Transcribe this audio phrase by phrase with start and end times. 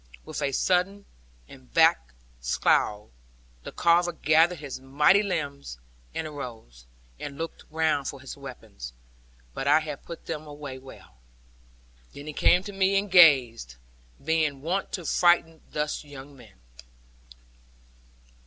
[0.25, 1.05] With a sullen
[1.47, 3.11] and black scowl,
[3.61, 5.77] the Carver gathered his mighty limbs,
[6.15, 6.87] and arose,
[7.19, 8.93] and looked round for his weapons;
[9.53, 11.03] but I had put them well away.
[12.15, 13.75] Then he came to me and gazed;
[14.25, 16.57] being wont to frighten thus young men.